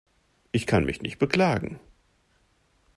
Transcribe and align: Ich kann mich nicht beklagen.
Ich 0.51 0.65
kann 0.65 0.83
mich 0.85 1.03
nicht 1.03 1.19
beklagen. 1.19 1.79